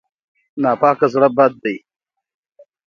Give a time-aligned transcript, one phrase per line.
[0.61, 1.75] ناپاک زړه بد دی.